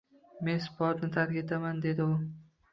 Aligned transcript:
Men 0.47 0.63
sportni 0.63 1.11
tark 1.19 1.37
etaman 1.45 1.85
dedi 1.87 2.11
u. 2.11 2.11